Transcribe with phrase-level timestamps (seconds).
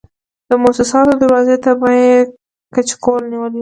[0.49, 2.13] د موسساتو دروازې ته به یې
[2.73, 3.59] کچکول نیولی و.